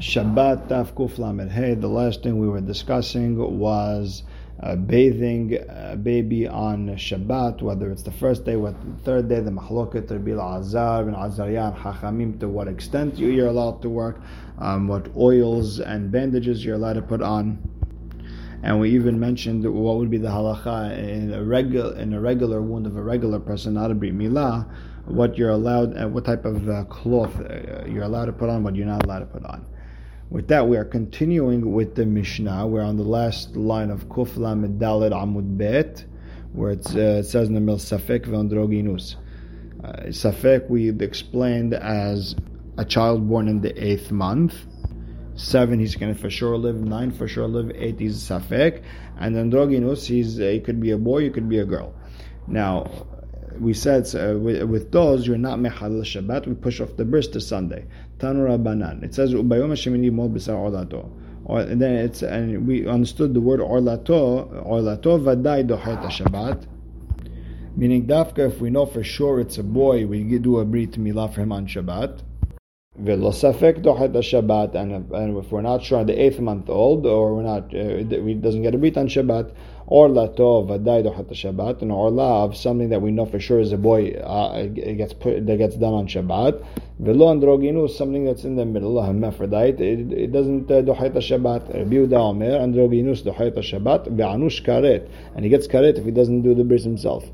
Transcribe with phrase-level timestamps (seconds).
[0.00, 1.74] Shabbat Taf Kuf Lamed Hey.
[1.74, 4.22] The last thing we were discussing was
[4.58, 9.40] uh, bathing a baby on Shabbat, whether it's the first day or the third day,
[9.40, 14.22] the Mahloket, Rabbi Azar and Azarian Hachamim, to what extent you're allowed to work,
[14.56, 17.58] um, what oils and bandages you're allowed to put on.
[18.62, 22.62] And we even mentioned what would be the halacha in a regular in a regular
[22.62, 24.66] wound of a regular person, not a brit milah,
[25.04, 28.62] what you're allowed, uh, what type of uh, cloth uh, you're allowed to put on,
[28.62, 29.66] what you're not allowed to put on.
[30.30, 32.64] With that, we are continuing with the Mishnah.
[32.68, 36.04] We're on the last line of Kuf Lamed Amud Bet,
[36.52, 39.16] where uh, it says in the middle Safek Vandroginus.
[39.82, 42.36] Uh, Safek we explained as
[42.78, 44.54] a child born in the eighth month.
[45.34, 46.76] Seven, he's going to for sure live.
[46.76, 47.72] Nine, for sure live.
[47.74, 48.84] Eight, he's Safek.
[49.18, 51.92] And Androginus, he's, uh, he could be a boy, he could be a girl.
[52.46, 52.86] Now,
[53.60, 56.46] we said uh, with, with, those you're not mechal Shabbat.
[56.46, 57.86] We push off the bris to Sunday.
[58.18, 59.02] Tanura banan.
[59.04, 61.10] It says ubayom shemini mol b'sar orlato.
[61.44, 64.66] Or and then it's and we understood the word orlato.
[64.66, 66.66] Orlato vaday dochet Shabbat.
[67.76, 71.32] Meaning dafka, if we know for sure it's a boy, we do a brit milah
[71.32, 72.22] for him on Shabbat.
[73.02, 77.42] Velo safek dochet Shabbat, and, if we're not sure, the eighth month old, or we're
[77.42, 79.50] not, uh, he doesn't get a brit on Shabbat,
[79.86, 83.72] Orla tov vaday dochet Shabbat, and orla of something that we know for sure is
[83.72, 86.62] a boy uh, it gets put that gets done on Shabbat.
[86.98, 89.80] Velo androginu something that's in the middle, hermaphrodite.
[89.80, 91.72] It, it doesn't uh, dochet Shabbat.
[91.74, 96.42] Rabbi Yehuda Omer androginus dochet Shabbat ve'anush karet, and he gets karet if he doesn't
[96.42, 97.24] do the bris himself.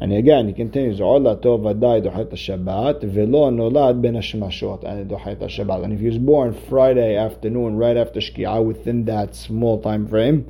[0.00, 5.84] And again, he continues, Orla tov vaday dochet Shabbat velo nolad ben and Shabbat.
[5.84, 10.46] And if he was born Friday afternoon, right after Shkia, within that small time frame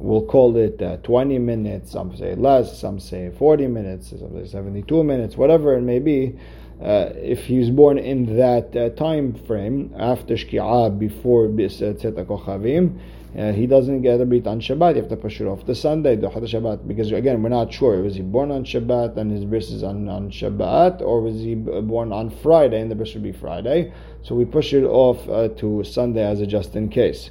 [0.00, 4.50] we'll call it uh, 20 minutes, some say less, some say 40 minutes, some say
[4.50, 6.36] 72 minutes, whatever it may be.
[6.80, 12.98] Uh, if he's born in that uh, time frame after shki'a, before Tzeta
[13.38, 14.94] uh, he doesn't get a brit on Shabbat.
[14.96, 18.02] You have to push it off to Sunday, Dohad Shabbat, because again, we're not sure.
[18.02, 21.54] Was he born on Shabbat and his bris is on, on Shabbat, or was he
[21.54, 23.92] born on Friday and the bris would be Friday?
[24.22, 27.30] So we push it off uh, to Sunday as a just in case.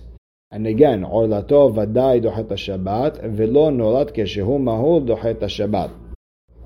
[0.51, 5.98] And again, Orlato Vadai Dohata Shabbat, Velo Nolat Keshehu Mahul Dohat Shabbat.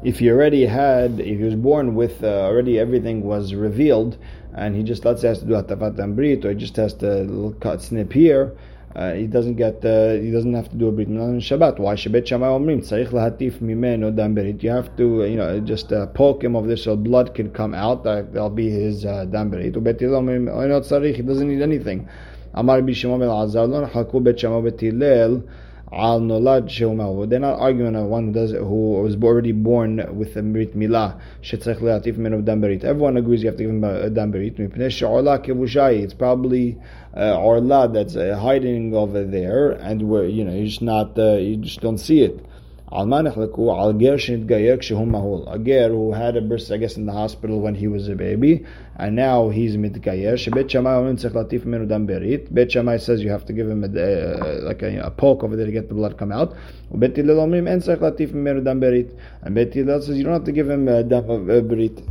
[0.04, 4.18] If he already had, if he was born with uh, already everything was revealed,
[4.54, 7.56] and he just let's say has to do hatafat brit, or he just has to
[7.62, 8.56] cut snip here,
[8.96, 11.80] uh, he doesn't get, uh, he doesn't have to do a brit on Shabbat.
[11.80, 11.96] Why?
[11.96, 14.62] Shabbat Shammai omrim tzarich lahatif mimeno dam berit.
[14.62, 17.74] You have to, you know, just uh, poke him of this so blood can come
[17.74, 18.04] out.
[18.04, 19.76] That, that'll be his uh, dam berit.
[19.76, 21.14] Oh.
[21.14, 22.08] He doesn't need anything.
[22.54, 25.44] Amar Bishimon ben Azar, lo bet Hillel
[25.92, 30.42] al nolad They're not arguing on one who does who was already born with a
[30.42, 32.84] brit milah shetzech leatif menu dam berit.
[32.84, 34.58] Everyone agrees you have to give him a dam berit.
[34.58, 36.04] Mipnei she'orla kevushayi.
[36.04, 36.78] It's probably
[37.16, 41.34] uh, orla that's uh, hiding over there, and where you know you just not uh,
[41.34, 42.46] you just don't see it.
[42.94, 45.52] Al manachlaku al ger shenitgayer shehum mahul.
[45.52, 48.16] A ger who had a birth, I guess, in the hospital when he was a
[48.16, 48.66] baby,
[48.98, 50.36] and now he's mitgayek.
[50.36, 52.54] Shebet shamay omen tzech latif minu dam berit.
[52.54, 55.56] Bet shamay says you have to give him a, uh, like a, a, poke over
[55.56, 56.56] there to get the blood come out.
[56.94, 58.32] Bet hillel omrim en tzech latif
[58.64, 59.18] dam berit.
[59.42, 62.08] And bet says you don't have to give him a dam of berit.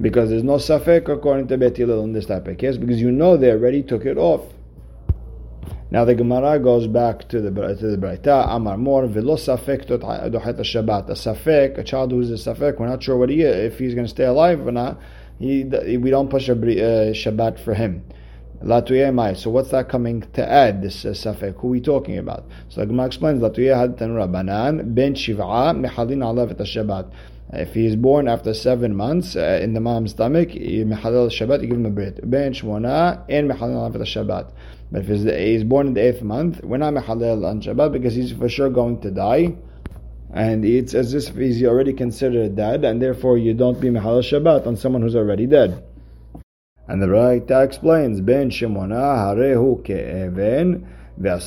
[0.00, 3.10] Because there's no safek according to Bet Hillel on this type of case Because you
[3.10, 4.42] know they already took it off.
[5.92, 8.46] Now the Gemara goes back to the to the Braita.
[8.48, 11.08] Amar Mor v'lo safek dochet Shabbat.
[11.08, 14.06] A safek, a child who's a safek, we're not sure what he if he's going
[14.06, 15.00] to stay alive or not.
[15.40, 16.56] He, we don't push a uh,
[17.12, 18.04] Shabbat for him.
[18.62, 20.80] So what's that coming to add?
[20.80, 21.60] This uh, safek.
[21.60, 22.44] Who are we talking about?
[22.68, 23.42] So the Gemara explains.
[23.42, 27.10] Latuye had Rabbanan ben shiv'a mechalin alav et Shabbat.
[27.52, 31.66] If he is born after seven months uh, in the mom's stomach, mechalel Shabbat, you
[31.66, 32.20] give him a brit.
[32.22, 34.52] Ben shmona and mechalin alav et Shabbat.
[34.92, 38.32] But if he's born in the eighth month, we're not mechalel on Shabbat because he's
[38.32, 39.56] for sure going to die.
[40.32, 44.68] And it's as if he's already considered dead, and therefore you don't be mechalel Shabbat
[44.68, 45.82] on someone who's already dead.
[46.86, 50.86] And the Braita explains, Ben Shimona Harehu Ke'even
[51.19, 51.41] and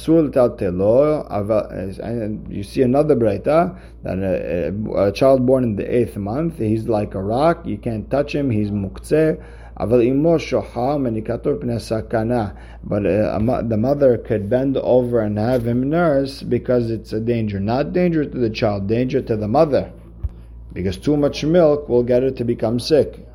[2.50, 4.72] you see another Braita that a, a,
[5.08, 8.48] a, child born in the eighth month, he's like a rock, you can't touch him,
[8.50, 9.38] he's muktzeh
[9.80, 12.48] אבל אמו שוחה מניקתו פני סכנה.
[12.84, 17.60] But uh, the mother could bend over and have him nurse because it's a danger.
[17.60, 19.90] Not danger to the child, danger to the mother.
[20.72, 23.26] Because too much milk will get her to become sick.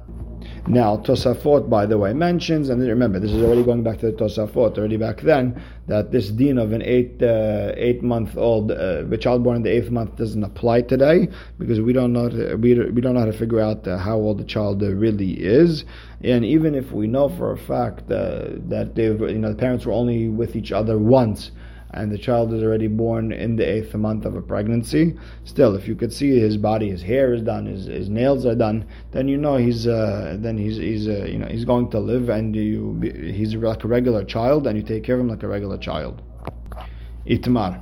[0.69, 4.13] Now, Tosafot, by the way, mentions, and remember, this is already going back to the
[4.13, 9.17] Tosafot, already back then, that this deen of an eight uh, eight month old uh,
[9.17, 11.29] child born in the eighth month doesn't apply today
[11.59, 14.17] because we don't know to, we, we don't know how to figure out uh, how
[14.17, 15.87] old the child uh, really is,
[16.23, 19.87] and even if we know for a fact uh, that they you know the parents
[19.87, 21.51] were only with each other once
[21.93, 25.89] and the child is already born in the eighth month of a pregnancy, still, if
[25.89, 29.29] you could see his body, his hair is done, his, his nails are done, then
[29.29, 32.55] you know he's uh, then he's he's uh, you know he's going to live, and
[32.55, 35.79] you he's like a regular child, and you take care of him like a regular
[35.79, 36.23] child.
[37.27, 37.81] Itmar.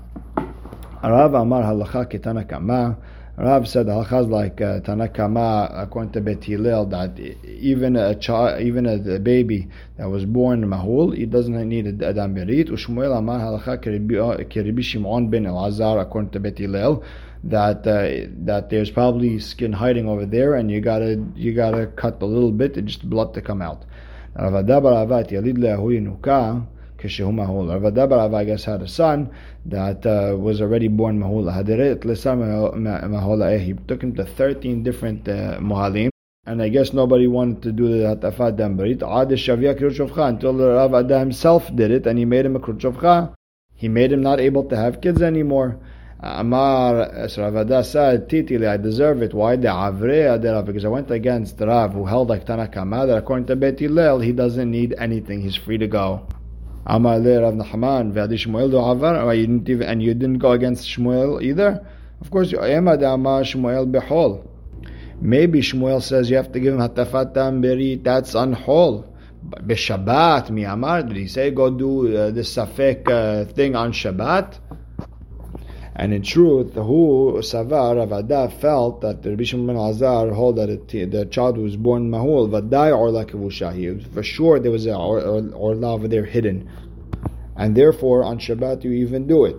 [1.02, 2.96] Rav Amar halacha ketana kama.
[3.38, 8.62] Rav said halacha is like uh, Tanakama according to Bet Hillel that even a child,
[8.62, 9.68] even a, baby
[9.98, 12.70] that was born mahul, he doesn't need a adam berit.
[12.70, 17.04] Ushmuel Amar halacha keribi Shimon ben Elazar according to Bet Hillel
[17.44, 22.22] that uh, that there's probably skin hiding over there, and you gotta you gotta cut
[22.22, 23.84] a little bit, just blood to come out.
[27.02, 27.82] Rav Adabar Avat Yalid Leahu Kishehu Mahul.
[27.82, 29.30] Rav Adabar I guess had a son
[29.64, 31.52] that uh, was already born Mahul.
[31.52, 33.60] Hadiret Lesar Mahul.
[33.60, 35.58] He took him to 13 different uh.
[36.48, 39.02] And I guess nobody wanted to do the Hatafat Dambarit.
[39.02, 43.34] Ad Shavya Kirchovcha until Rav Ada himself did it and he made him a Kirchovcha.
[43.74, 45.78] He made him not able to have kids anymore.
[46.18, 49.34] Amar Ravada said, Titili, I deserve it.
[49.34, 49.56] Why?
[49.56, 53.56] The Avre Adera, because I went against Rav, who held like Tanakama, that according to
[53.56, 55.42] Bet Hillel, he doesn't need anything.
[55.42, 56.26] He's free to go.
[56.88, 59.28] Amar Rav Nachman ve'adi Shmuel do avar.
[59.30, 61.84] And you didn't go against Shmuel either.
[62.20, 64.46] Of course, Emad Amar Shmuel behol.
[65.20, 68.04] Maybe Shmuel says you have to give him hatafat berit.
[68.04, 69.12] That's on hol.
[69.44, 71.02] B'Shabbat, mi Amar.
[71.02, 74.58] Did he say go do uh, this safek uh, thing on Shabbat?
[75.98, 81.24] And in truth, who Savar Avada felt that the Rabbi Shimon Azar held that the
[81.30, 84.12] child was born Mahul, Vadai Orla Kavushahi.
[84.12, 86.68] For sure there was a Orla over there hidden.
[87.56, 89.56] And therefore on Shabbat you even do it.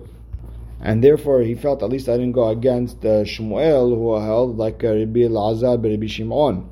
[0.80, 4.84] And therefore he felt at least I didn't go against uh, Shmuel who held like
[4.84, 6.68] uh, Rabbi Azar Rabbi Shimon.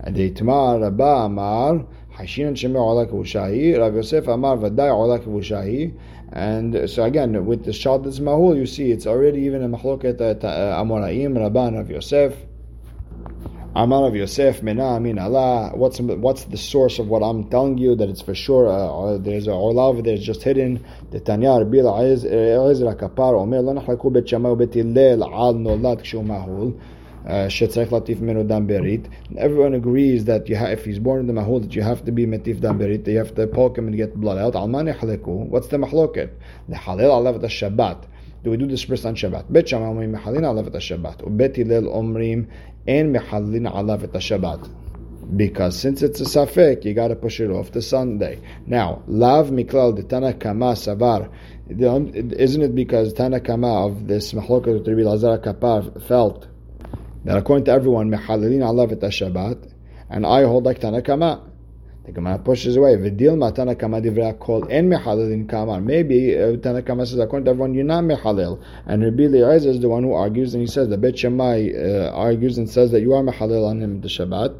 [0.00, 1.86] And the Itmar Rabba Amar
[2.16, 5.94] Hashinan Shemir Orla Kavushahi Rav Yosef Amar Vadai Orla Kavushahi
[6.32, 10.82] and so again, with the Shadas Mahul, you see it's already even a Mahloket uh,
[10.82, 12.34] Amoraim, Rabban of Yosef.
[13.76, 15.70] Amar of Yosef, Mena Amin Allah.
[15.74, 18.66] What's what's the source of what I'm telling you that it's for sure?
[18.68, 20.84] Uh, there's a over there, just hidden.
[21.10, 26.80] The Tanya Rabbi Ezra Kapar Omer Lo Nahlaku Bet Shammai Al Nolad Kshu
[27.26, 29.10] Uh, Shetzarech latif menu dam berit.
[29.36, 32.12] Everyone agrees that you have, if he's born in the mahul, that you have to
[32.12, 33.04] be metif dam berit.
[33.04, 34.54] That you have to poke him and get blood out.
[34.54, 35.48] Almani haleku.
[35.48, 36.30] What's the mahloket?
[36.68, 38.04] The halil alavet shabbat.
[38.44, 39.52] Do we do this first on Shabbat?
[39.52, 41.24] Bet Shammai omrim mechalin alavet Shabbat.
[41.24, 42.46] Ubet Hillel omrim
[42.86, 44.70] en mechalin alavet Shabbat.
[45.36, 48.40] Because since it's a safek, you got to push it off to Sunday.
[48.64, 51.28] Now, lav miklal de Tanakama savar.
[51.84, 56.46] Um, isn't it because Tanakama of this mahloket of Rabbi Lazar Kapar felt
[57.26, 59.72] that according to everyone, Mehalilin Alavet Shabbat,
[60.08, 61.50] and I hold like Tanakama.
[62.04, 62.94] The Gemara pushes away.
[62.94, 65.80] Vidil matana kama divrei kol en mechalelin kamar.
[65.80, 69.88] Maybe uh, Tanakama says according to everyone you're not mechalel, and Rabbi Eliezer is the
[69.88, 73.24] one who argues, and he says the Bet uh, argues and says that you are
[73.24, 74.56] mechalel on him the Shabbat.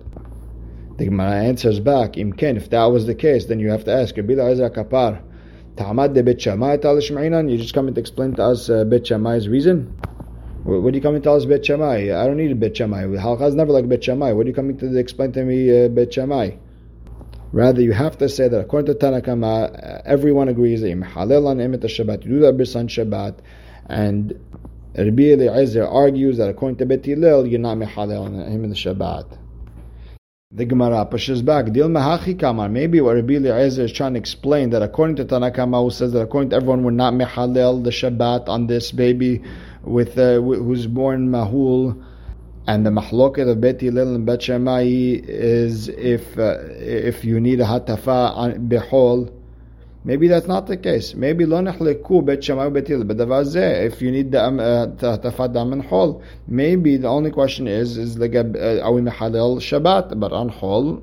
[0.99, 4.17] The Gemara answers back, Imken, if that was the case, then you have to ask
[4.17, 5.23] Rabbi Eliezer kapar.
[5.77, 9.47] Ta'amad de Bet Shammai tal You just come and explain to us uh, Bet Shammai's
[9.47, 9.95] reason.
[10.67, 12.11] What are you coming to tell us Bet Shammai?
[12.11, 13.05] I don't need a Bet Shammai.
[13.05, 14.33] Halakha is never like Bet Shammai.
[14.33, 16.57] What are you coming to explain to me uh, Bet Shammai?
[17.53, 21.47] Rather, you have to say that according to Tanakama, uh, everyone agrees that you halal
[21.47, 23.39] on Emet Shabbat, you do that on Shabbat,
[23.87, 24.33] and
[24.99, 28.37] Rabbi Eliezer argues that according to Bet Hillel, you're not mehalel on
[28.69, 29.39] the Shabbat.
[30.51, 31.73] The Gemara pushes back.
[31.73, 31.93] Dil
[32.39, 32.69] Kamar.
[32.69, 36.23] Maybe what Rabbi Eliezer is trying to explain that according to Tanakama, who says that
[36.23, 39.45] according to everyone, we're not mehalel the Shabbat on this baby
[39.87, 42.03] with uh, who's born Mahul,
[42.67, 47.61] and the mahloket of Bet Hillel and Bet Shammai is if uh, if you need
[47.61, 49.33] a hatafa on behol.
[50.05, 51.15] Maybe that's not the case.
[51.15, 53.09] Maybe lo nechleku bet Shammai bet Hillel.
[53.57, 57.97] If you need the um, uh, hatafa dam and hol, maybe the only question is
[57.97, 60.19] is like uh, are we mehalel Shabbat?
[60.19, 61.03] But on hol,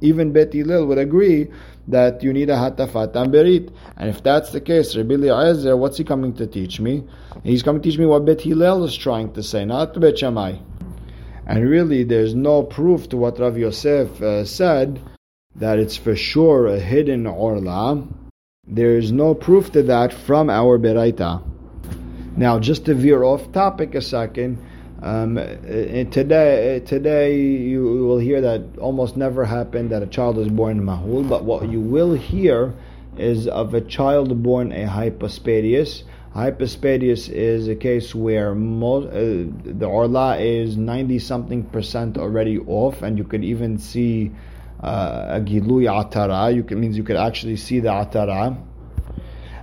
[0.00, 1.48] even Bet Hillel would agree
[1.88, 3.72] that you need a hatafat berit.
[3.96, 7.04] And if that's the case, Rabbi Eliezer, what's he coming to teach me?
[7.42, 10.56] He's coming to teach me what Bet Hillel is trying to say, not Bet Shammai.
[11.46, 15.00] And really, there's no proof to what Rav Yosef uh, said
[15.56, 18.06] that it's for sure a hidden orla.
[18.66, 21.42] There is no proof to that from our Beraita.
[22.36, 24.58] Now, just to veer off topic a second,
[25.00, 30.80] Um, today, today you will hear that almost never happened that a child is born
[30.80, 32.74] mahul, but what you will hear
[33.16, 36.02] is of a child born a hypospadias.
[36.34, 43.18] Hypospadias is a case where uh, the orla is 90 something percent already off, and
[43.18, 44.32] you could even see
[44.82, 46.52] uh, a gilui atara.
[46.52, 48.56] You can, means you could actually see the atara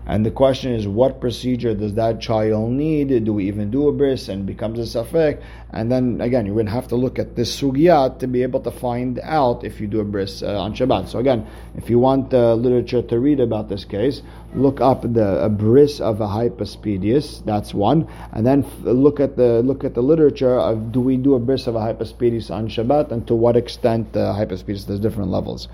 [0.07, 3.25] and the question is, what procedure does that child need?
[3.25, 4.29] Do we even do a bris?
[4.29, 5.41] And becomes a safek.
[5.71, 8.71] And then again, you would have to look at this sugiyat to be able to
[8.71, 11.07] find out if you do a bris uh, on Shabbat.
[11.07, 14.21] So again, if you want uh, literature to read about this case,
[14.53, 17.43] look up the bris of a hypospadias.
[17.43, 18.07] That's one.
[18.31, 21.39] And then f- look at the look at the literature of do we do a
[21.39, 24.85] bris of a hypospadias on Shabbat and to what extent uh, hypospadias?
[24.85, 25.67] There's different levels.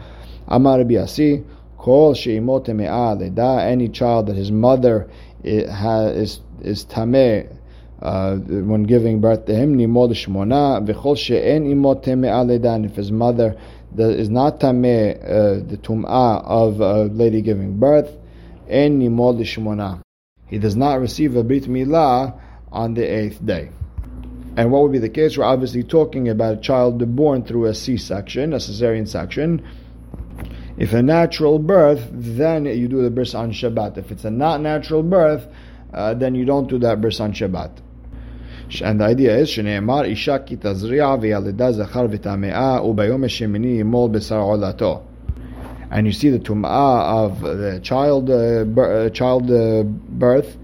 [0.47, 1.43] Amar Biasi.
[1.81, 5.09] Kol any child that his mother
[5.43, 7.57] is is tameh
[8.01, 13.55] uh, when giving birth to him, nimod shmona, v'chol she'en imot teme'ah if his mother
[13.95, 18.15] is not tameh, uh, the tum'ah of a lady giving birth,
[18.67, 20.01] en nimod shmona.
[20.47, 22.39] He does not receive a brit milah
[22.71, 23.69] on the eighth day.
[24.57, 25.38] And what would be the case?
[25.38, 29.65] We're obviously talking about a child born through a C-section, a cesarean section,
[30.78, 33.99] if a natural birth, then you do the bris on Shabbat.
[33.99, 35.46] If it's a not natural birth,
[35.92, 37.70] uh, then you don't do that bris on Shabbat.
[38.82, 44.40] And the idea is, שנאמר אישה כי תזריע וילדה זכר וטמאה וביום השמיני ימול בשר
[44.40, 45.00] עולתו.
[45.90, 50.56] And you see the tum'ah of the child, uh, uh, child uh, birth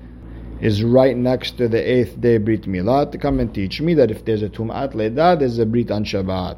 [0.60, 4.10] is right next to the eighth day Brit Milah to come and teach me that
[4.10, 6.56] if there's a tum'at leda, there's a Brit on Shabbat.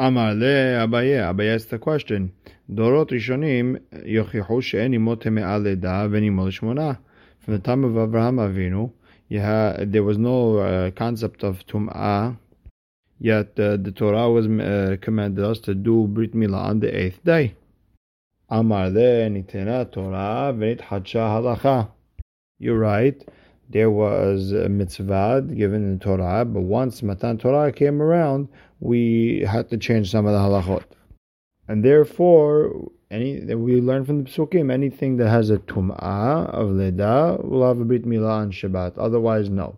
[0.00, 1.18] Amar le Abaye.
[1.18, 2.32] Abaye asked the question.
[2.72, 6.98] Dorot Rishonim yochichu she'en imot teme'ah leda v'nimol shmona.
[7.40, 8.92] From the time of Abraham Avinu,
[9.28, 12.36] there was no uh, concept of tum'ah,
[13.18, 17.24] yet uh, the Torah was uh, commanded us to do Brit Milah on the eighth
[17.24, 17.56] day.
[18.48, 21.88] Amar le nitena Torah v'nithadsha halacha.
[22.60, 23.20] You're right
[23.70, 28.48] there was a mitzvah given in Torah, but once Matan Torah came around,
[28.80, 30.84] we had to change some of the halachot.
[31.68, 36.70] And therefore, any that we learn from the psukim, anything that has a tum'ah of
[36.70, 38.94] leda will have a brit milah on Shabbat.
[38.96, 39.76] Otherwise, no.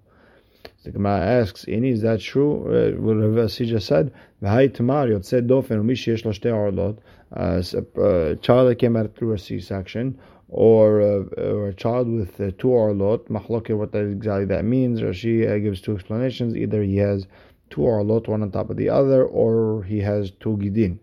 [0.84, 5.46] The Gemara asks, "Ini is that true?" Uh, what Rav just said, "V'hai tamar yotzed
[5.46, 6.98] dofen u'mish yesh lo shtei orlot."
[7.32, 7.62] Uh,
[8.00, 10.18] a child that came out through a C-section,
[10.50, 15.00] or, uh, or a child with two orlot, mahloket, what that exactly that means.
[15.00, 16.56] Rashi uh, gives two explanations.
[16.56, 17.26] Either he has
[17.70, 20.98] two orlot, one on top of the other, or he has two gidin.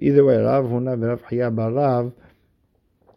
[0.00, 2.12] Either way, Rav Huna v'Rav Hiya barav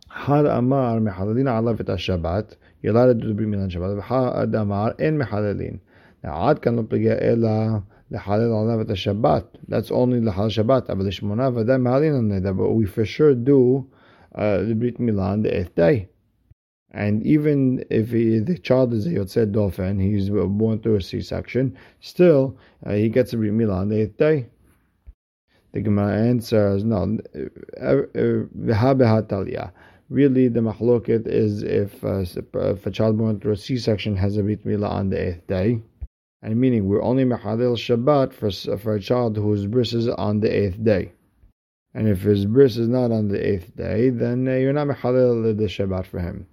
[0.09, 2.55] had amar mehalalin alav et Shabbat.
[2.81, 4.03] You're allowed to do the milah Shabbat.
[4.03, 5.79] Had amar en mehalalin.
[6.23, 9.45] Now, ad kan lo pegea ela lehalel alav et Shabbat.
[9.67, 10.87] That's only lehal Shabbat.
[10.87, 13.87] But lishmona v'adam But we for sure do
[14.35, 16.07] uh, the Brit Milah on the eighth day.
[16.91, 21.77] And even if he, the child is a Yotzed Dofen, he's born through a C-section,
[22.01, 24.47] still uh, he gets a Brit Milah on the eighth day.
[25.71, 27.17] The Gemara answers, no,
[27.81, 27.95] uh,
[30.09, 32.25] really the machloket is if, uh,
[32.59, 35.81] if a child born through a C-section has a Brit Milah on the eighth day.
[36.41, 40.49] And meaning we're only Mechadel Shabbat for, for a child whose bris is on the
[40.49, 41.13] eighth day.
[41.93, 45.57] And if his bris is not on the eighth day, then uh, you're not mechalel
[45.57, 46.47] the Shabbat for him.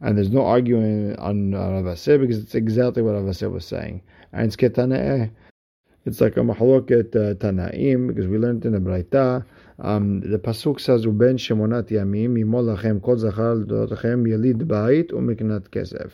[0.00, 4.02] And there's no arguing on Rav because it's exactly what Rav was saying.
[4.32, 5.30] And it's ketaneh.
[6.06, 9.44] It's like a mahloket uh, tanaim because we learned in the Braita.
[9.80, 15.68] Um, the pasuk says, "Uben shemonat yamim yimol lachem kol zachar l'dorotachem yelid bait umiknat
[15.68, 16.12] kesef."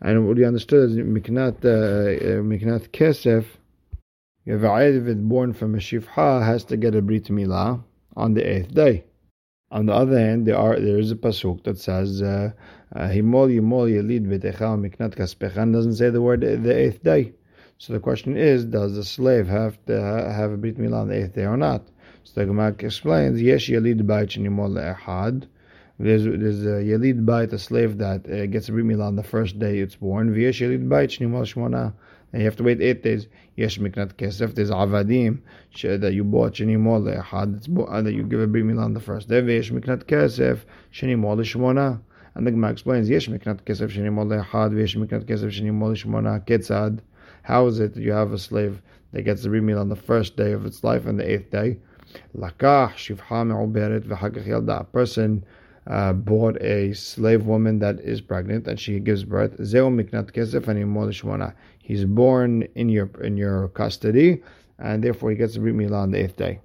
[0.00, 3.44] And what we understood is miknat uh, uh miknat kesef
[4.46, 7.82] if a born from a shifha has to get a brit milah
[8.16, 9.04] on the eighth day.
[9.70, 12.52] On the other hand, there are there is a pasuk that says uh,
[12.94, 17.32] uh, himol yimol yelid v'techa miknat kaspecha doesn't say the word the eighth day.
[17.78, 21.24] So the question is, does the slave have to have a brit milah on the
[21.24, 21.88] eighth day or not?
[22.22, 25.48] So the Gemara explains, yesh yelid bayit shenimol le'echad.
[25.98, 29.22] There's there's a yelid bayit, a slave that uh, gets a brit milah on the
[29.22, 30.34] first day it's born.
[30.34, 31.92] V'yesh yelid bayit shenimol shmona
[32.34, 33.28] and you have to wait eight days.
[33.54, 34.56] Yesh miknat kesef.
[34.56, 35.38] There's avadim
[36.00, 39.40] that you bought sheni mol that you give a brit milah on the first day.
[39.40, 42.00] Yesh miknat kesef sheni mol shmona.
[42.34, 44.76] And the Gemara explains yesh miknat kesef sheni mol le'achad.
[44.76, 46.44] Yesh miknat kesef sheni mol shmona.
[46.44, 46.98] Ketzad.
[47.44, 48.82] How is it that you have a slave
[49.12, 51.52] that gets a brit milah on the first day of its life and the eighth
[51.52, 51.78] day?
[52.36, 54.80] Lakach shivcha me'uberet v'hagach yalda.
[54.80, 55.44] A person
[55.86, 59.56] uh, bought a slave woman that is pregnant and she gives birth.
[59.62, 64.42] Zeu miknat kesef and He's born in your in your custody,
[64.78, 66.60] and therefore he gets a brit milah on the eighth day.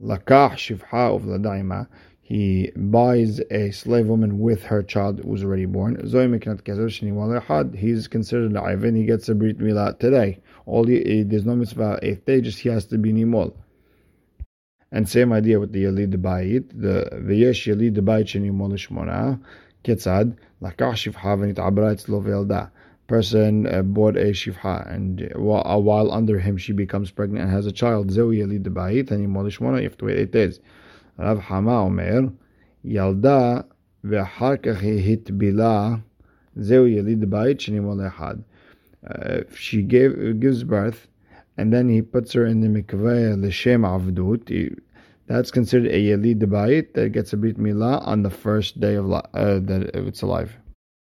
[0.00, 1.88] Lakah shivha of ladaima.
[2.20, 5.96] He buys a slave woman with her child who was already born.
[5.96, 10.38] Zoy miknat kesef He's considered a He gets a brit milah today.
[10.66, 12.40] All he, there's no mitzvah eighth day.
[12.40, 13.54] Just he has to be nimol.
[14.93, 16.69] And same idea with the Yalid Bayit.
[16.73, 19.39] The V'yesh Yalid Bayit Shenimol Shmona.
[19.83, 20.35] Ketzad.
[20.61, 22.71] Lakach Shivha V'nit'abra Etzlo V'yalda.
[23.07, 27.65] Person uh, bought a Shivha and uh, while under him she becomes pregnant and has
[27.65, 28.11] a child.
[28.11, 29.09] Zeu Yalid Bayit.
[29.09, 29.77] Henimol Shmona.
[29.77, 30.59] You have to wait eight days.
[31.17, 32.31] Rav Hama Omer.
[32.83, 33.65] Yalda
[34.03, 35.95] ואחר כך היא התבילה,
[36.55, 38.35] זהו יליד בית שנמול אחד.
[39.53, 41.07] She gave, gives birth,
[41.57, 44.49] and then he puts her in the mikveh l'shem avdut.
[45.26, 49.10] That's considered a yelid bayit that gets a brit milah on the first day of
[49.10, 50.56] uh, that it's alive.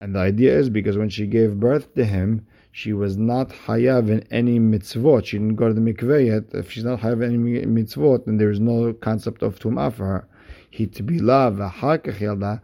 [0.02, 4.10] And the idea is because when she gave birth to him, she was not hayav
[4.10, 5.26] in any mitzvot.
[5.26, 6.44] She didn't go to the mikveh yet.
[6.54, 10.06] If she's not hayav in any mitzvot, then there is no concept of tum'ah for
[10.06, 10.28] her.
[10.74, 12.62] Hitbilah v'hakach yalda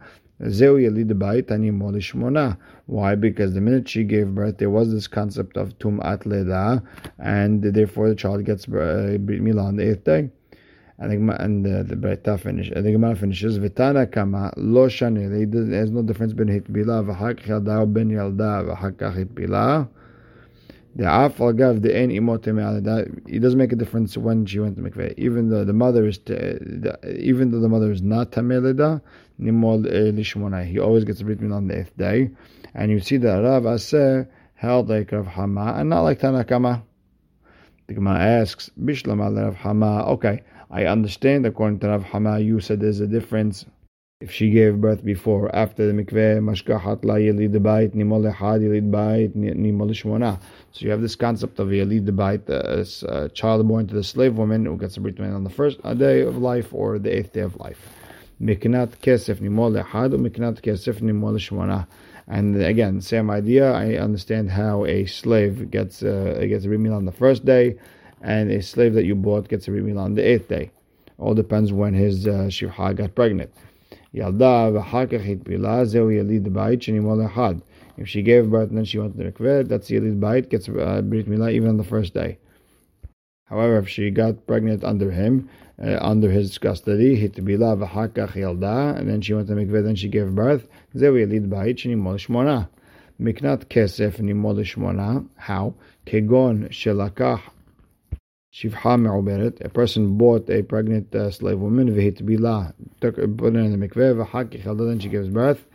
[0.48, 2.56] Zeu Yelid Bait Shmona.
[2.86, 3.14] Why?
[3.14, 6.82] Because the minute she gave birth, there was this concept of Tum'at Leda,
[7.18, 10.30] and therefore the child gets uh, Brit Milah on the eighth day.
[10.96, 15.50] And the, and the, the finish, the Gemara finishes, Vitana Kama Lo Shani.
[15.50, 19.88] There's no difference between Hitbilah, V'hak Yalda, Ben Yalda, V'hakach Hitbilah.
[20.96, 22.46] The af al gav the ein imot
[23.26, 25.14] It doesn't make a difference when she went to mikveh.
[25.16, 29.02] Even though the mother is, the, even though the mother is not tamelida,
[29.40, 30.64] nimol eh, lishmona.
[30.64, 32.30] He always gets a brit on the eighth day,
[32.74, 36.82] and you see that Rav Aseh held like Rav Hama and not like Tanakama.
[37.88, 40.04] The Gemara asks, Bishlam Rav Hama.
[40.12, 41.46] Okay, I understand.
[41.46, 43.64] According to Rav Hama, you said there's a difference
[44.24, 48.90] if she gave birth before after the mikveh, mashkahat la yelid bayit, nimol echad yelid
[48.90, 50.40] bayit, nimol shmona.
[50.72, 54.64] So you have this concept of yelid bayit, a child born to the slave woman
[54.64, 57.56] who gets a brit on the first day of life or the eighth day of
[57.56, 57.90] life.
[58.40, 61.86] Miknat kesef nimol echad, miknat kesef nimol shmona.
[62.26, 63.72] And again, same idea.
[63.72, 67.76] I understand how a slave gets uh, gets a brit on the first day,
[68.24, 70.70] and a slave that you bought gets a remila on the eighth day.
[71.18, 73.52] All depends when his uh, shivha got pregnant.
[77.96, 80.48] If she gave birth and then she went to the mikveh, that's the yelid bait
[80.48, 82.38] gets uh, brit milah even on the first day.
[83.44, 88.96] However, if she got pregnant under him, uh, under his custody, hit bilah v'hakach yalda,
[88.98, 90.66] and then she went to mikveh, then she gave birth.
[90.96, 92.68] Zeu yelid bait shenimol shmona.
[93.20, 95.28] Miknat kesef nimol shmona.
[95.36, 95.74] How?
[96.06, 97.42] Kegon shelakach
[98.54, 103.72] Shivha me'uberet, a person bought a pregnant uh, slave woman, v'hitbila, took put her in
[103.72, 105.66] the mikveh, v'haki chalda, then she gives birth.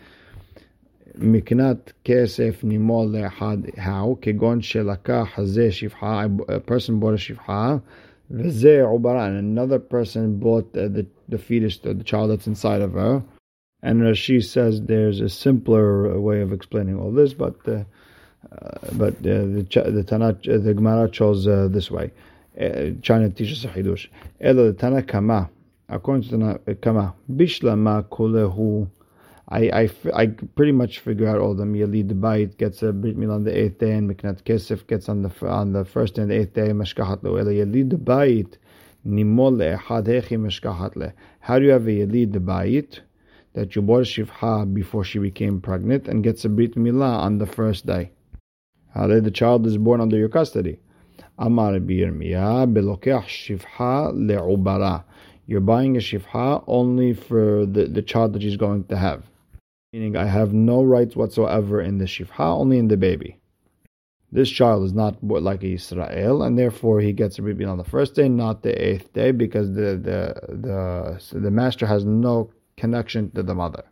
[1.18, 4.18] Miknat kesef nimol le'had, how?
[4.22, 7.82] Kegon shelaka hazeh shivha, a person bought a shivha,
[8.32, 12.82] v'zeh ubara, and another person bought uh, the, the fetus, the, the child that's inside
[12.82, 13.22] of her.
[13.82, 17.84] And Rashi says there's a simpler way of explaining all this, but uh,
[18.54, 22.12] uh, but uh, the the Tanakh, the Gemara chose uh, this way
[23.02, 24.08] trying teaches a chidush.
[24.42, 25.50] Elo Tana Kama,
[25.88, 28.90] according to Tana Kama, Bishlama Kulehu.
[29.52, 31.74] I, I, I pretty much figure out all of them.
[31.74, 35.24] Yalid Bait gets a Brit Mil on the eighth day, and Miknat Kesef gets on
[35.24, 36.68] the on the first and eighth day.
[36.68, 37.36] Mashkahat lo.
[37.36, 38.58] Elo Yalid Bait
[39.08, 41.14] nimol le'echad hechi mashkahat le.
[41.40, 43.02] How do you have a Yalid Bait
[43.54, 47.48] that you bought shivha before she became pregnant and gets a Brit Milah on the
[47.48, 48.12] first day?
[48.94, 50.80] How the child is born under your custody.
[51.40, 52.68] Amar Birmiya
[54.14, 55.04] le'ubara.
[55.48, 59.24] You're buying a shivha only for the, the child that she's going to have.
[59.94, 63.40] Meaning, I have no rights whatsoever in the shivha, only in the baby.
[64.32, 68.14] This child is not like Israel, and therefore he gets a baby on the first
[68.14, 70.22] day, not the eighth day, because the the
[70.68, 73.84] the the master has no connection to the mother.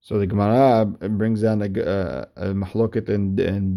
[0.00, 3.74] So the Gemara brings down a, a, a mahloket in in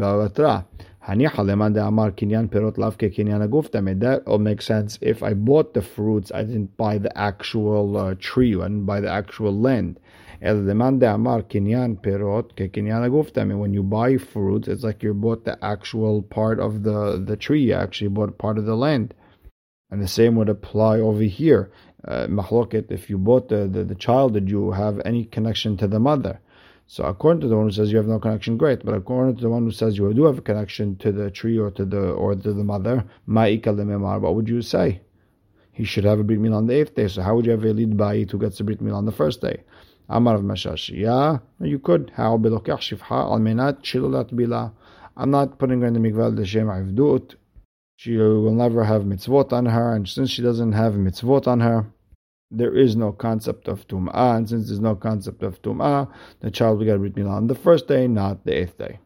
[1.06, 4.00] Bavatra.
[4.00, 4.98] That all makes sense.
[5.02, 9.10] If I bought the fruits, I didn't buy the actual uh, tree, didn't buy the
[9.10, 10.00] actual land.
[10.42, 15.13] El lemanda amar kinyan perot ke kinyan aguf When you buy fruits, it's like you
[15.13, 19.13] bought the actual part of the, the tree, you actually bought part of the land.
[19.92, 21.70] And the same would apply over here.
[22.06, 26.00] Uh, if you bought the, the, the child, did you have any connection to the
[26.00, 26.39] mother?
[26.88, 28.86] So according to the one who says you have no connection, great.
[28.86, 31.58] But according to the one who says you do have a connection to the tree
[31.58, 35.02] or to the or to the mother, what would you say?
[35.72, 37.08] He should have a brit mil on the eighth day.
[37.08, 39.12] So how would you have a lead bayit who gets a brit mil on the
[39.12, 39.63] first day?
[40.10, 42.12] Amar Mesharshiya, you could.
[42.15, 43.82] How belokach shifha al menat
[44.32, 44.72] bila.
[45.17, 47.36] I'm not putting her in the l'shem avdut.
[47.96, 51.86] She will never have mitzvot on her, and since she doesn't have mitzvot on her,
[52.58, 56.08] there is no concept of tum'ah, and since there's no concept of tum'ah,
[56.42, 59.00] the child will get brit milah on the first day, not the eighth day.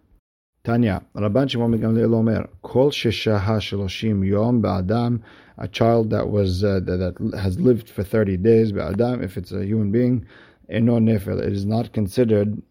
[0.63, 5.21] Tanya, Rabban Shimon ben Gamliel Omer, Kol sheshaha sheloshim yom ba'adam,
[5.57, 9.51] a child that was uh, that, that, has lived for 30 days ba'adam, if it's
[9.51, 10.25] a human being,
[10.69, 12.61] eno nefel, it is not considered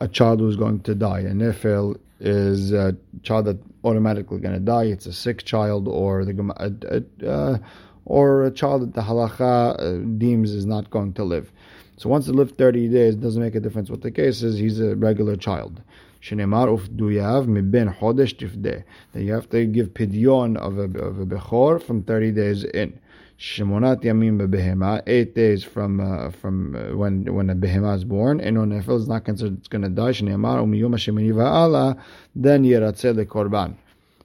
[0.00, 1.20] a child who's going to die.
[1.20, 4.84] A nefel is a child that automatically going to die.
[4.84, 7.58] It's a sick child or the uh,
[8.06, 11.52] or a child that the halacha uh, deems is not going to live.
[11.98, 14.58] So once it lived 30 days, it doesn't make a difference what the case is.
[14.58, 15.80] He's a regular child.
[16.22, 18.84] Shenemar ufduyav miben chodesh tifdeh.
[19.12, 22.98] That you have to give pidyon of a, of a bechor from 30 days in.
[23.38, 28.40] Shemonat yamim bebehema, eight days from uh, from uh, when when a behema is born.
[28.40, 30.12] And on nefel is not considered it's going to die.
[30.12, 31.98] Shenemar umiyom hashemini va'ala,
[32.34, 33.76] then yeratzeh the korban.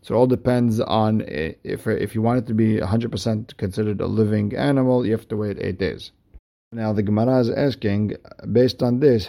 [0.01, 4.07] So it all depends on if if you want it to be 100% considered a
[4.07, 6.11] living animal, you have to wait eight days.
[6.73, 8.15] Now the Gemara is asking,
[8.51, 9.27] based on this,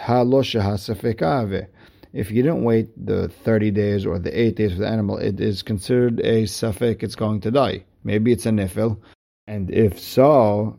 [2.13, 5.41] if you didn't wait the 30 days or the 8 days for the animal, it
[5.41, 7.83] is considered a safek, it's going to die.
[8.03, 8.97] Maybe it's a nifil.
[9.47, 10.77] And if so,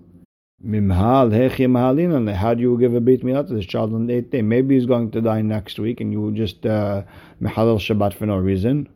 [0.62, 4.40] how do you give a brit milah to this child on the eighth day?
[4.40, 7.02] Maybe he's going to die next week and you just uh,
[7.42, 8.88] Shabbat for no reason.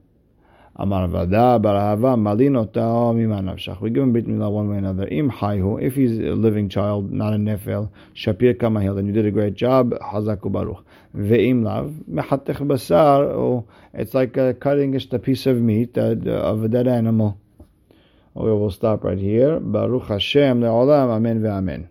[0.80, 3.80] Amar Vada Barahava Malinota Mimanavshach.
[3.80, 5.08] We give him brit milah one way or another.
[5.08, 9.26] Im Hayhu, if he's a living child, not a nefel, Shapir Kamahil, then you did
[9.26, 9.90] a great job.
[9.90, 10.84] Hazaku Baruch.
[11.16, 13.64] Ve'im lav mehatech basar.
[13.92, 17.40] It's like uh, cutting just a piece of meat uh, of a dead animal.
[18.36, 19.58] Okay, we'll stop right here.
[19.58, 21.10] Baruch Hashem le'olam.
[21.10, 21.88] Amen ve'amen.